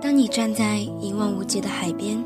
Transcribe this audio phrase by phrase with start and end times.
[0.00, 2.22] 当你站在一望无际的海边，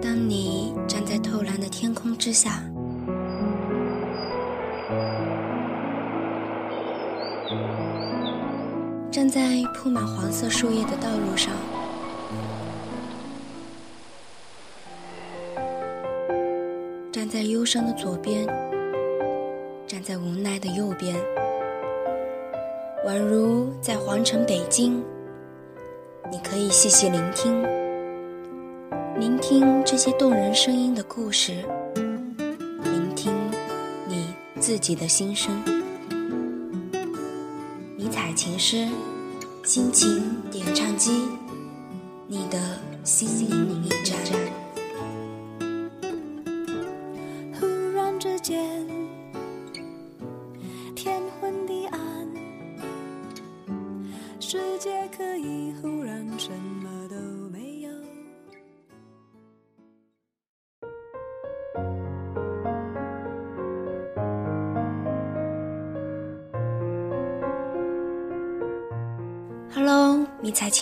[0.00, 2.62] 当你站在透蓝的天空之下，
[9.10, 11.52] 站在铺满黄色树叶的道路上。
[17.10, 18.46] 站在忧伤的左边，
[20.02, 21.14] 在无奈的右边，
[23.06, 25.00] 宛如在皇城北京，
[26.30, 27.62] 你可以细细聆听，
[29.18, 31.52] 聆听这些动人声音的故事，
[31.94, 33.32] 聆听
[34.08, 35.54] 你自己的心声。
[37.96, 38.88] 迷彩情诗，
[39.62, 41.28] 心情点唱机，
[42.26, 42.58] 你的
[43.04, 44.61] 心灵驿站。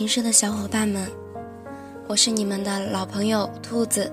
[0.00, 1.06] 情诗的小伙伴们，
[2.08, 4.10] 我是你们的老朋友兔子，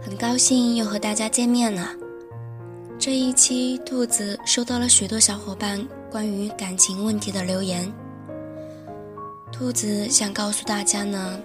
[0.00, 1.88] 很高兴又和大家见面了。
[2.96, 7.92] 这一期，兔子收到了许多小伙伴关于感情问题的留言。
[9.50, 11.40] 兔子想告诉大家呢，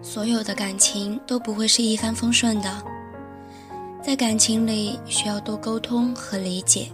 [0.00, 2.82] 所有的感情都不会是一帆风顺的，
[4.02, 6.88] 在感情里需要多沟通和理解。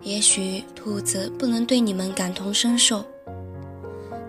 [0.00, 3.04] 也许兔子不能对你们感同身受。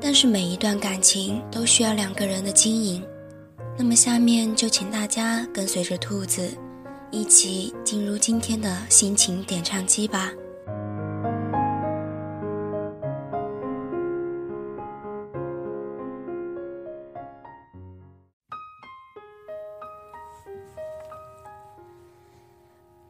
[0.03, 3.01] 但是每一段感情都需要两个人的经营，
[3.77, 6.49] 那么下面就请大家跟随着兔子，
[7.11, 10.31] 一起进入今天的心情点唱机吧。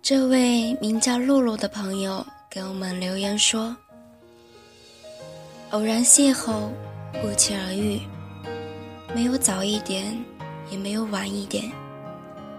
[0.04, 3.76] 这位名叫露露的朋友给我们留言说。
[5.70, 6.70] 偶然邂逅，
[7.20, 8.00] 不期而遇，
[9.16, 10.18] 没有早一点，
[10.70, 11.72] 也没有晚一点，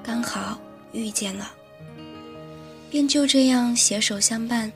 [0.03, 0.59] 刚好
[0.93, 1.51] 遇见了，
[2.91, 4.71] 便就这样携手相伴。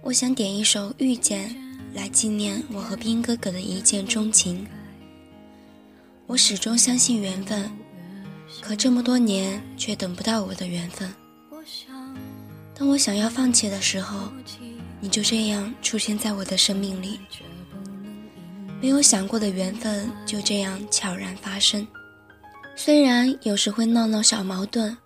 [0.00, 1.48] 我想点一首《遇见》
[1.94, 4.66] 来纪念我和兵哥哥的一见钟情。
[6.26, 7.70] 我始终相信缘分，
[8.60, 11.12] 可这么多年却等不到我的缘分。
[12.74, 14.32] 当我想要放弃的时候。
[15.04, 17.18] 你就这样出现在我的生命里，
[18.82, 21.86] 没有想过的缘分就这样悄然发生。
[22.74, 24.96] 虽然有时会闹闹小矛盾，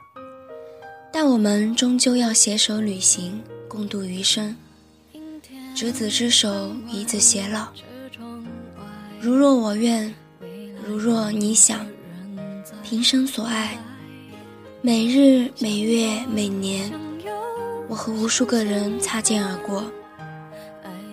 [1.13, 3.39] 但我们终究要携手旅行，
[3.69, 4.57] 共度余生。
[5.75, 7.69] 执子之手，与子偕老。
[9.21, 10.11] 如若我愿，
[10.83, 11.87] 如若你想，
[12.83, 13.77] 平生所爱，
[14.81, 16.91] 每日每月每年。
[17.89, 19.85] 我和无数个人擦肩而过，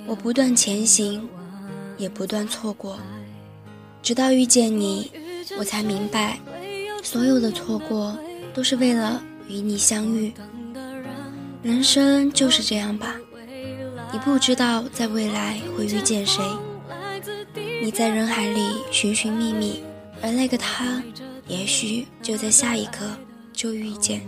[0.08, 1.28] 我不断前行，
[2.04, 3.00] 也不断错过，
[4.02, 5.10] 直到遇见你，
[5.58, 6.38] 我才明白，
[7.02, 8.14] 所有的错过
[8.54, 10.34] 都是为了与你相遇。
[11.62, 13.16] 人生就是这样吧，
[14.12, 16.44] 你不知道在未来会遇见谁，
[17.82, 18.62] 你在人海里
[18.92, 19.82] 寻寻觅觅，
[20.22, 21.02] 而那个他，
[21.48, 23.06] 也许就在下一刻
[23.54, 24.22] 就遇见。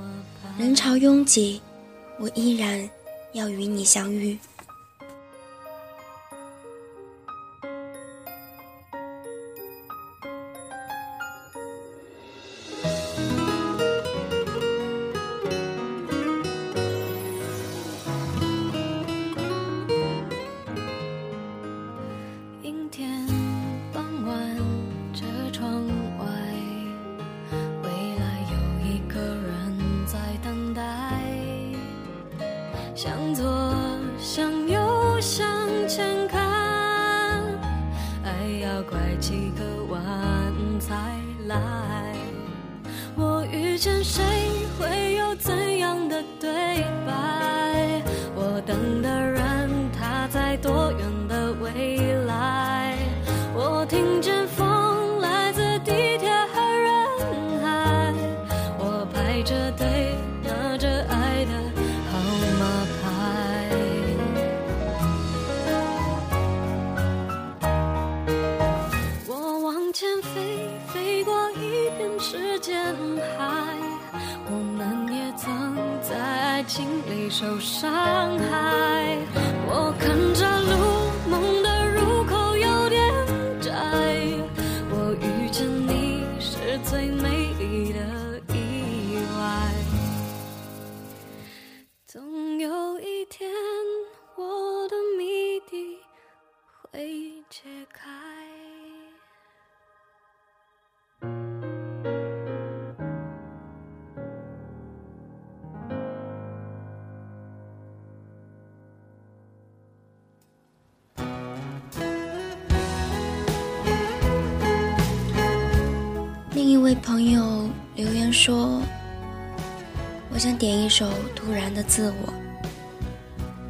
[0.58, 1.62] 人潮拥挤。
[2.18, 2.90] 我依然
[3.34, 4.40] 要与你相遇。
[72.86, 73.76] 人海
[74.48, 79.18] 我们也曾在爱情里受伤害。
[79.68, 80.95] 我看着路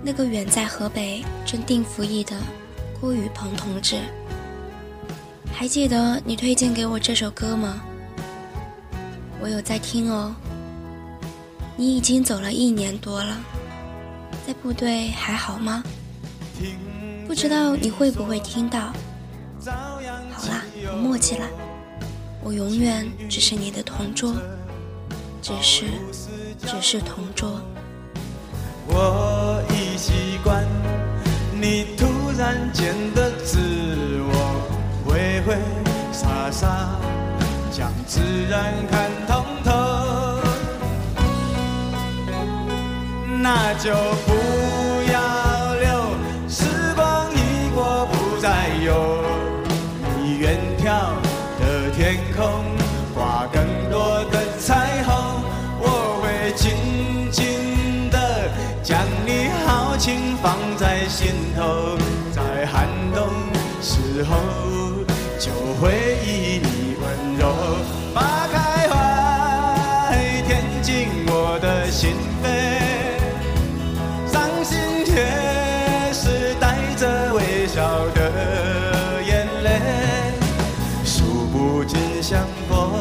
[0.07, 2.37] 那个远在河北正定服役的
[3.01, 3.97] 郭雨鹏同志，
[5.51, 7.81] 还记得你推荐给我这首歌吗？
[9.41, 10.35] 我有在听哦。
[11.75, 13.35] 你已经走了一年多了，
[14.45, 15.83] 在部队还好吗？
[17.25, 18.93] 不知道你会不会听到？
[20.31, 21.47] 好啦，不墨迹了。”
[22.45, 24.35] 我永远只是你的同桌，
[25.41, 25.85] 只是，
[26.59, 27.59] 只是同桌。
[31.67, 32.05] 你突
[32.37, 33.57] 然间的自
[34.29, 34.61] 我，
[35.03, 35.57] 挥挥
[36.11, 36.95] 洒洒，
[37.71, 39.71] 将自然看通透。
[43.41, 43.91] 那就
[44.27, 44.31] 不
[45.11, 45.89] 要留，
[46.47, 46.65] 时
[46.95, 49.23] 光一过不再有，
[50.21, 50.85] 你远眺
[51.59, 51.89] 的。
[51.95, 52.74] 天空
[61.15, 61.97] 心头，
[62.33, 63.25] 在寒冬
[63.81, 64.35] 时候
[65.39, 67.55] 就回忆你温柔。
[68.13, 68.93] 把开怀，
[70.45, 72.45] 填进我的心扉，
[74.29, 77.79] 伤心却是带着微笑
[78.13, 79.79] 的眼泪，
[81.05, 81.23] 数
[81.53, 81.97] 不尽。
[82.21, 82.91] 相逢，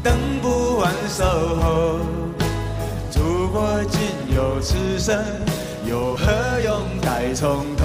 [0.00, 1.24] 等不完守
[1.56, 1.98] 候。
[3.16, 3.98] 如果仅
[4.36, 5.24] 有此生，
[7.34, 7.84] 从头？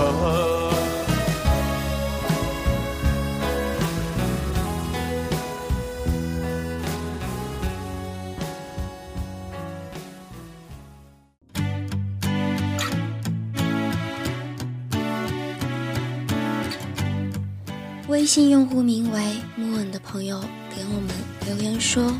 [18.08, 19.20] 微信用户名为
[19.56, 20.40] 木恩的朋友
[20.76, 21.10] 给我们
[21.48, 22.14] 留言说：“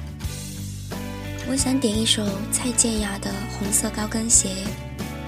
[1.50, 4.50] 我想点一首蔡健雅的《红色高跟鞋》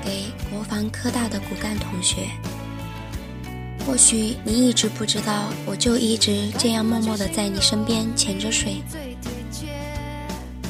[0.03, 2.27] 给国防科大的骨干同学。
[3.86, 8.81] 或许你一直不知道，我就一直这样默默的在你身边潜着水。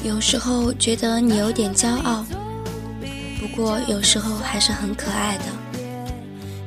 [0.02, 2.24] 有时候觉得你有点骄傲，
[3.40, 5.44] 不过有时候还是很可爱的。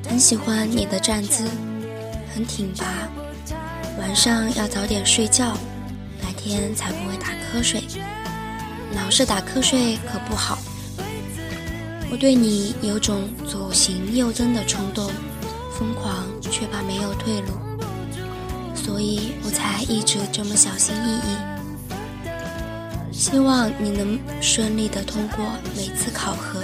[0.07, 1.43] 很喜欢你的站姿。”
[2.35, 2.85] 很挺拔，
[3.97, 5.57] 晚上要早点睡觉，
[6.21, 7.81] 白天才不会打瞌睡。
[8.93, 10.59] 老是打瞌睡可不好。
[12.15, 15.11] 我对你有种左行右增的冲动，
[15.77, 17.47] 疯狂却怕没有退路，
[18.73, 23.11] 所以我才一直这么小心翼翼。
[23.11, 25.45] 希望你能顺利的通过
[25.75, 26.63] 每次考核。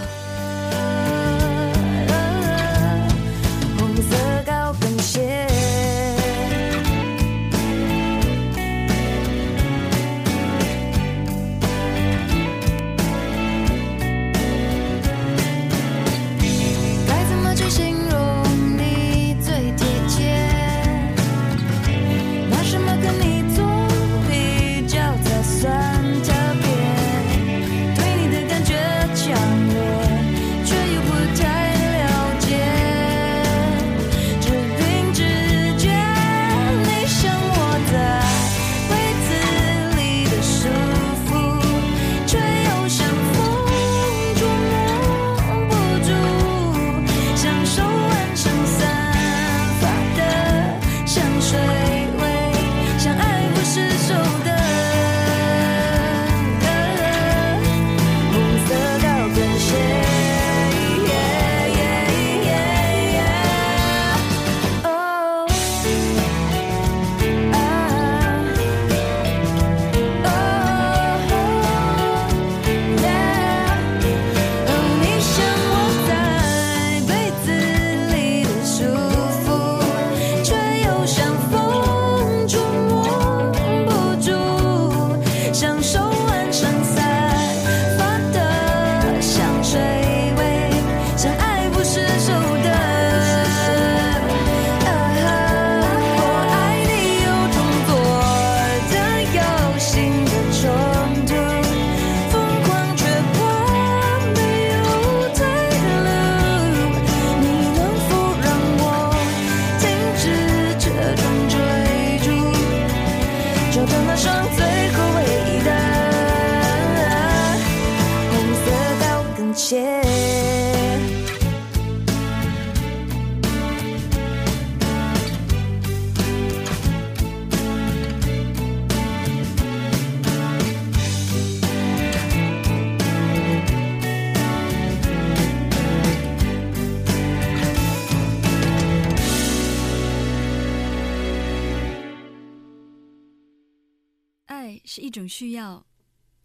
[144.93, 145.85] 是一种需要，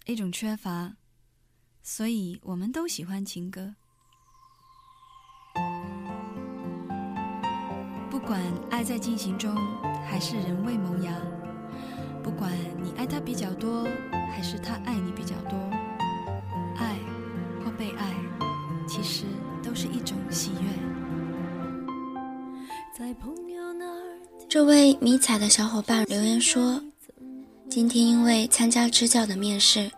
[0.05, 0.95] 一种缺乏，
[1.83, 3.75] 所以我们都喜欢情歌。
[8.09, 9.53] 不管爱在进行中，
[10.07, 11.13] 还是人未萌芽；
[12.23, 13.83] 不管你爱他比较多，
[14.31, 15.59] 还是他爱你比较多，
[16.77, 16.97] 爱
[17.65, 18.15] 或被爱，
[18.87, 19.25] 其实
[19.61, 20.71] 都是一种喜悦。
[22.97, 26.81] 在朋友那儿这位迷彩的小伙伴留言说
[27.69, 29.91] ：“今天因为参加支教的面试，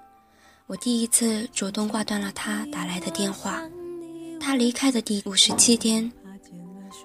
[0.66, 3.62] 我第一次主动挂断了他打来的电话。
[4.40, 6.10] 他离开的第五十七天，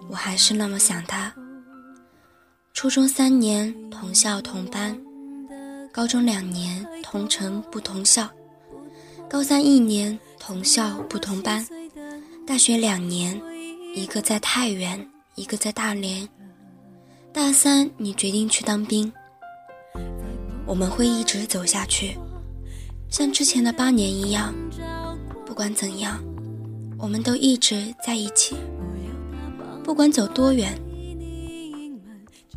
[0.10, 1.34] 我还是那么想他。
[2.74, 5.00] 初中三年同校同班，
[5.92, 8.28] 高中两年同城不同校，
[9.30, 11.66] 高三一年同校不同班，
[12.48, 13.40] 大学两年，
[13.96, 16.28] 一个在太原，一个在大连。
[17.32, 19.12] 大三你决定去当兵。”
[20.66, 22.18] 我们会一直走下去，
[23.10, 24.54] 像之前的八年一样。
[25.46, 26.20] 不管怎样，
[26.98, 28.56] 我们都一直在一起。
[29.84, 30.74] 不管走多远，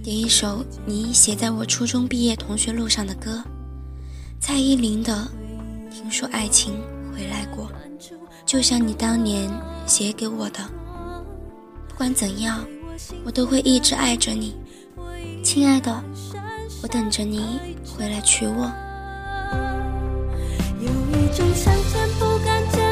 [0.03, 3.43] 点一首你写在我初中毕业同学录上的歌，
[4.41, 5.29] 蔡依林的
[5.93, 6.73] 《听说爱情
[7.13, 7.67] 回来过》，
[8.47, 9.51] 就像你当年
[9.87, 10.61] 写给我的。
[11.89, 12.65] 不管怎样，
[13.25, 14.55] 我都会一直爱着你，
[15.43, 16.03] 亲爱的。
[16.82, 18.70] 我等着你回来娶我。
[20.80, 22.86] 有一种想见不敢见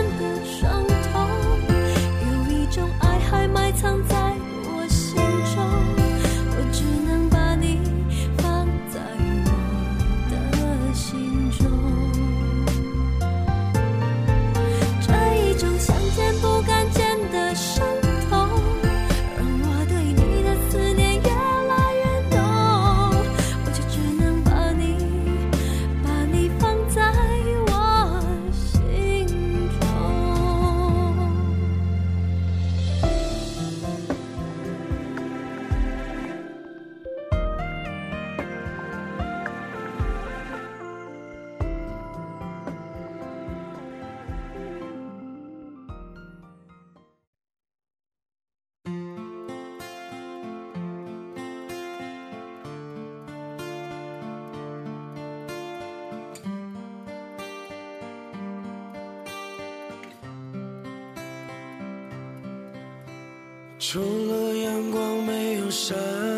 [63.87, 65.95] 除了阳光，没有什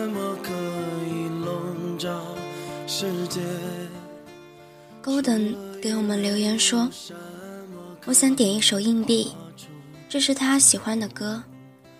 [0.09, 0.51] 么可
[1.07, 2.35] 以笼罩
[2.89, 3.41] 世界。
[5.01, 6.91] Golden 给我们留言说
[8.05, 9.31] ：“我想点一首《硬币》，
[10.09, 11.41] 这是他喜欢的歌，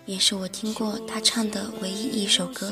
[0.05, 2.69] 也是我听过他唱的唯一一首歌。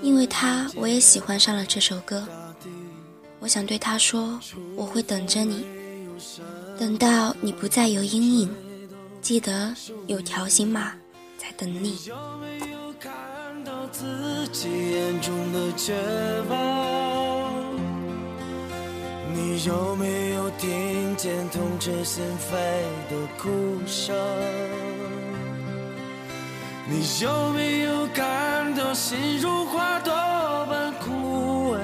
[0.00, 2.26] 因为他，我也喜欢上了这首歌。
[3.38, 4.40] 我想对他说，
[4.74, 5.66] 我会等着你，
[6.78, 8.50] 等到你不再有阴影，
[9.20, 9.74] 记得
[10.06, 10.94] 有条形码
[11.66, 11.98] 你。
[12.06, 13.12] 有没有看
[13.64, 15.94] 到自己眼中的绝
[16.48, 16.56] 望？
[19.32, 22.52] 你有没有听见痛彻心扉
[23.08, 23.48] 的哭
[23.86, 24.16] 声？
[26.88, 31.78] 你有没有感到心如花朵般枯萎？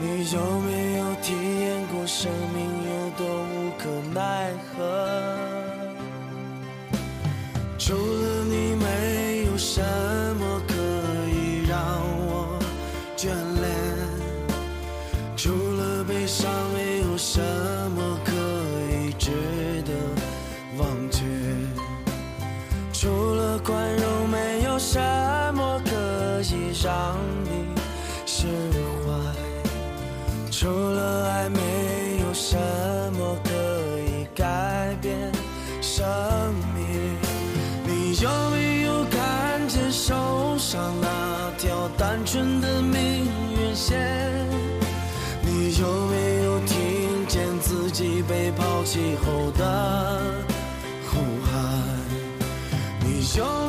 [0.00, 5.47] 你有没有体验过生命有多无可奈何？
[7.88, 9.80] 除了你，没有什
[10.38, 10.74] 么可
[11.30, 11.80] 以让
[12.28, 12.58] 我
[13.16, 13.28] 眷
[13.62, 13.66] 恋；
[15.38, 17.40] 除了悲伤，没有什
[17.92, 18.32] 么可
[18.92, 19.30] 以值
[19.86, 19.92] 得
[20.76, 21.24] 忘却；
[22.92, 25.00] 除了宽容，没有什
[25.54, 27.64] 么可以让你
[28.26, 28.46] 释
[29.02, 29.08] 怀；
[30.50, 31.48] 除了爱，
[42.30, 43.24] 春的命
[43.56, 43.98] 运线？
[45.40, 50.20] 你有没有听见自己被抛弃后的
[51.06, 51.16] 呼
[51.46, 51.88] 喊？
[53.00, 53.67] 你有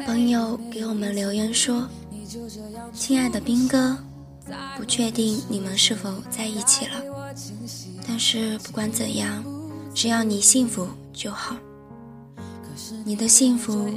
[0.00, 1.88] 朋友给我们留言说
[2.92, 3.96] ：“亲爱的兵哥，
[4.76, 7.02] 不确定你们是否在一起了，
[8.06, 9.44] 但是不管怎样，
[9.94, 11.56] 只要你幸福就好。
[13.04, 13.88] 你的幸福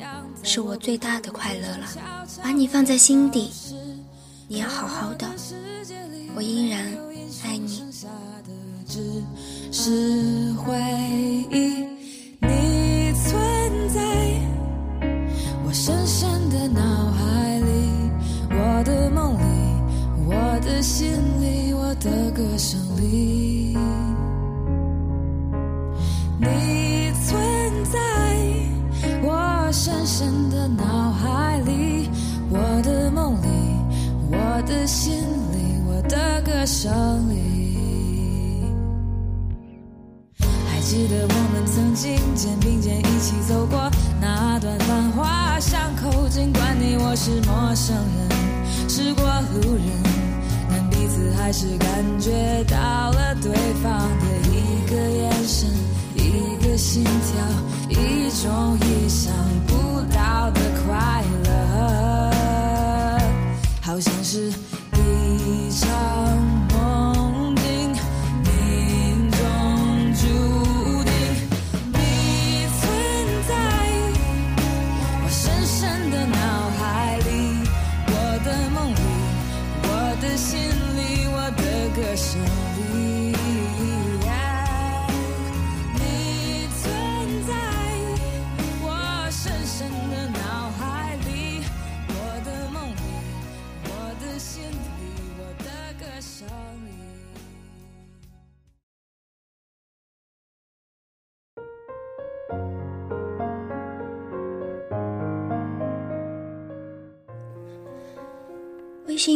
[0.43, 1.87] 是我最大的快乐了，
[2.43, 3.51] 把你放在心底，
[4.47, 5.27] 你要好好的，
[6.35, 6.85] 我依然
[7.43, 7.83] 爱你。”
[9.73, 10.75] 是回
[11.49, 11.85] 忆，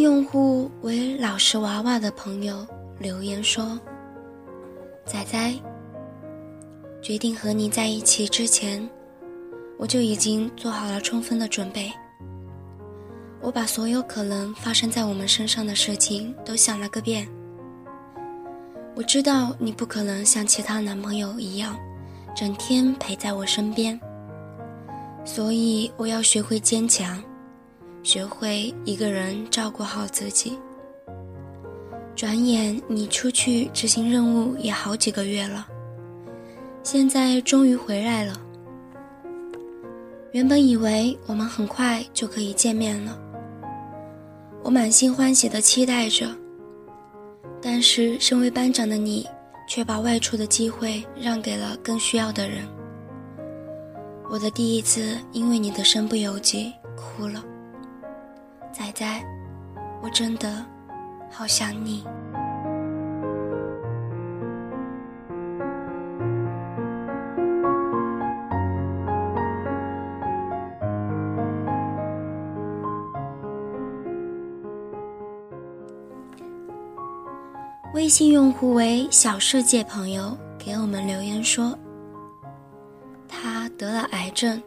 [0.05, 2.63] 用户为老实娃娃的朋友
[2.99, 3.79] 留言说
[5.03, 5.51] ：“仔仔，
[7.01, 8.87] 决定和你在一起之前，
[9.79, 11.91] 我就已经做好了充分的准备。
[13.41, 17.27] 我把所有可能发生在我们身上的事情都想了个遍。
[18.93, 21.75] 我知道你不可能像其他男朋友一样，
[22.35, 23.99] 整天陪在我身边，
[25.25, 27.19] 所以我要学会坚强。”
[28.05, 30.57] 学会一个人照顾好自己。
[32.15, 35.67] 转眼你出去执行任务也好几个月了，
[36.83, 38.39] 现在终于回来了。
[40.31, 43.19] 原本以为我们很快就可以见面了，
[44.63, 46.29] 我满心欢喜的期待着。
[47.59, 49.27] 但是身为班长的你，
[49.67, 52.67] 却把外出的机会让给了更需要的人。
[54.29, 57.43] 我的第一次因为你的身不由己哭了。
[58.77, 59.05] 仔仔，
[60.01, 60.65] 我真的
[61.31, 62.03] 好想你。
[77.93, 81.73] 微信用户为小世界朋友给我们留言说，
[83.25, 84.61] 他得了癌症，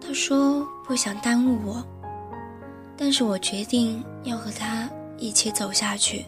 [0.00, 1.84] 他说不想耽误我。
[3.02, 4.86] 但是我决定要和他
[5.16, 6.26] 一起走下去。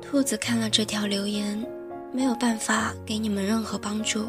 [0.00, 1.66] 兔子看了这条留言，
[2.12, 4.28] 没有办法给你们任何帮助，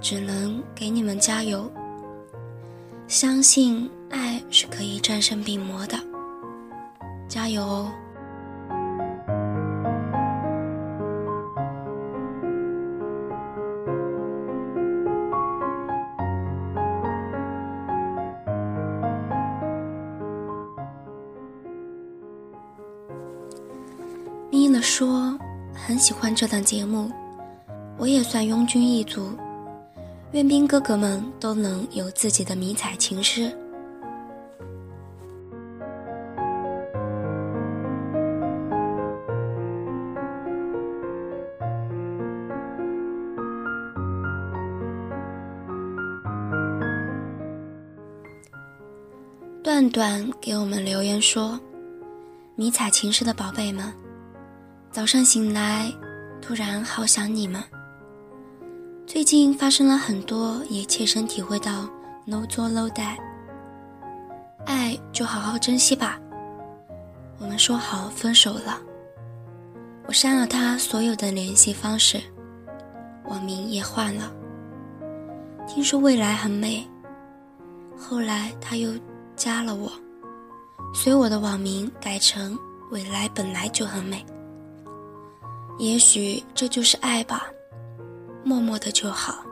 [0.00, 1.70] 只能给你们加油。
[3.06, 5.98] 相信爱是可以战胜病魔的，
[7.28, 7.92] 加油哦！
[26.02, 27.08] 喜欢这档节目，
[27.96, 29.30] 我也算拥军一族，
[30.32, 33.56] 愿兵哥哥们都能有自己的迷彩情诗。
[49.62, 51.56] 段段给我们留言说，
[52.56, 53.92] 迷彩情诗的宝贝们。
[54.92, 55.90] 早上醒来，
[56.42, 57.62] 突然好想你们。
[59.06, 61.88] 最近发生了很多，也切身体会到
[62.26, 63.16] no 作 low 带。
[64.66, 66.20] 爱就好好珍惜吧。
[67.38, 68.78] 我们说好分手了，
[70.06, 72.20] 我删了他所有的联系方式，
[73.24, 74.30] 网名也换了。
[75.66, 76.86] 听说未来很美，
[77.96, 78.92] 后来他又。”
[79.34, 79.90] 加了我，
[80.94, 82.56] 随我的网名改成
[82.92, 84.24] “未来本来就很美”。
[85.78, 87.46] 也许这就是爱吧，
[88.44, 89.44] 默默的就好。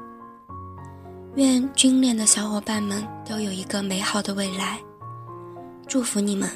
[1.37, 4.81] 愿军恋的小伙伴们都有一个美好的未来，
[5.87, 6.49] 祝福你们。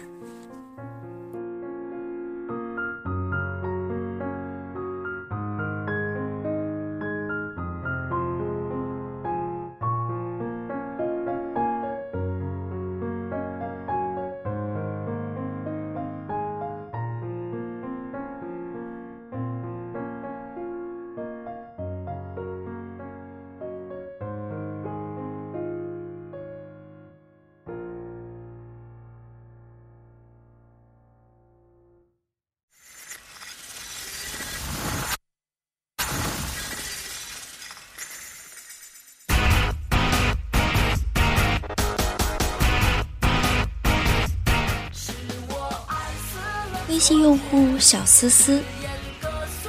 [47.05, 48.65] 信用户小思思，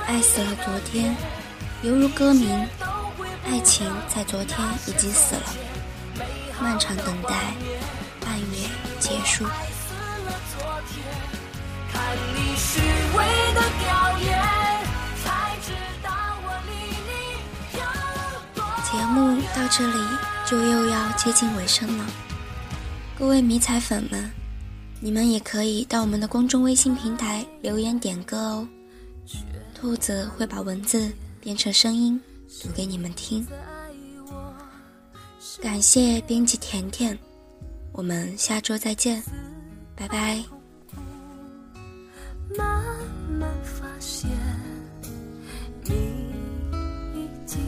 [0.08, 1.14] 爱死了昨天，
[1.82, 2.66] 犹如歌名，
[3.44, 5.44] 爱情在昨天已经死了，
[6.62, 7.54] 漫长等待，
[8.22, 8.70] 半月
[9.02, 9.44] 结束。
[18.90, 19.98] 节目到这里
[20.46, 22.06] 就又要接近尾声了，
[23.20, 24.32] 各位迷彩粉们。
[25.06, 28.68] 你们也可以到我们的公众微信平台留言点歌哦，
[29.76, 32.20] 兔子会把文字变成声音
[32.60, 33.46] 读给你们听。
[35.62, 37.16] 感谢编辑甜甜，
[37.92, 39.22] 我们下周再见，
[39.96, 40.44] 拜拜。
[42.58, 42.84] 慢
[43.30, 44.28] 慢发现
[45.84, 45.94] 你
[47.14, 47.62] 已经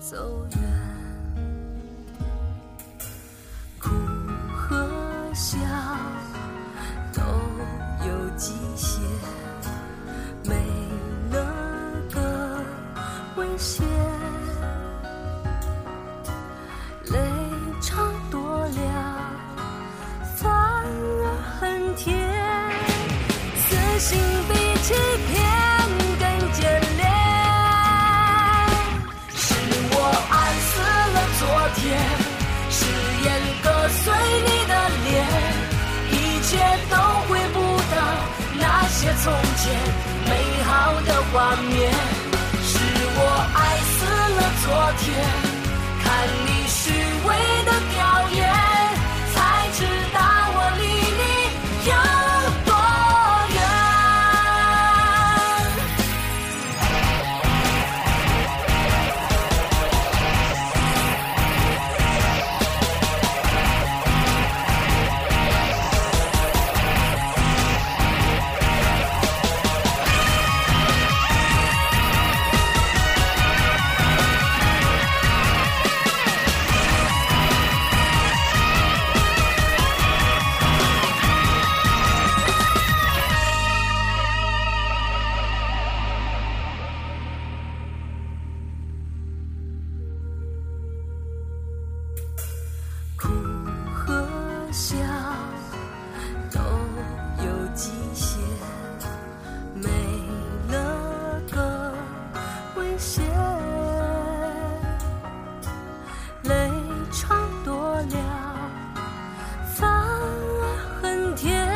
[0.00, 0.62] 走远，
[3.78, 3.90] 哭
[4.56, 5.58] 和笑。
[103.10, 103.20] 谢，
[106.42, 106.54] 泪
[107.10, 108.14] 尝多了，
[109.74, 110.22] 反而
[111.02, 111.68] 很甜，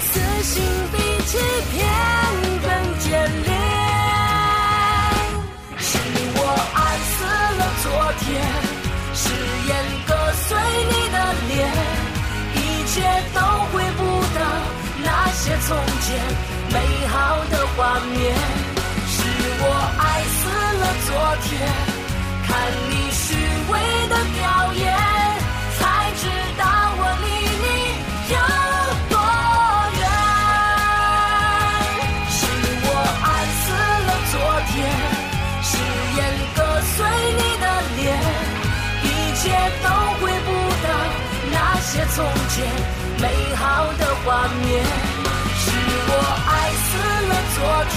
[0.00, 1.36] 死心比欺
[1.70, 1.76] 骗
[2.64, 3.12] 更坚
[3.44, 3.52] 烈。
[5.76, 5.98] 是
[6.38, 6.40] 我
[6.72, 6.78] 爱
[7.12, 7.14] 死
[7.58, 7.84] 了昨
[8.20, 8.24] 天，
[9.12, 9.20] 誓
[9.68, 9.70] 言
[10.08, 10.48] 割碎
[10.92, 11.16] 你的
[11.50, 11.54] 脸，
[12.54, 12.94] 一切
[13.34, 13.38] 都
[13.70, 14.00] 回不
[14.34, 14.40] 到
[15.04, 16.08] 那些从前
[16.72, 16.74] 美
[17.06, 17.14] 好
[17.50, 18.55] 的画面。
[21.42, 21.46] 天。
[22.46, 22.48] 看
[22.90, 23.24] 你虚
[23.70, 23.72] 伪
[24.08, 24.44] 的表
[24.74, 24.84] 演，
[25.78, 25.80] 才
[26.16, 26.22] 知
[26.58, 26.62] 道
[26.98, 27.26] 我离
[27.62, 27.66] 你
[28.32, 28.34] 有
[29.10, 29.14] 多
[29.98, 30.02] 远。
[32.30, 32.38] 是
[32.86, 32.88] 我
[33.24, 33.26] 爱
[33.62, 33.64] 死
[34.06, 34.34] 了昨
[34.70, 34.74] 天，
[35.62, 35.68] 誓
[36.16, 36.18] 言
[36.56, 36.58] 割
[36.94, 36.96] 碎
[37.36, 37.64] 你的
[37.96, 38.06] 脸，
[39.02, 39.44] 一切
[39.82, 39.86] 都
[40.20, 40.48] 回不
[40.82, 40.88] 到
[41.52, 41.90] 那些。
[42.14, 42.54] 从前
[43.20, 43.24] 美
[43.56, 44.26] 好的画
[44.62, 44.64] 面，
[45.58, 45.64] 是
[46.08, 46.12] 我
[46.48, 46.50] 爱
[46.86, 46.88] 死
[47.28, 47.58] 了昨
[47.90, 47.96] 天，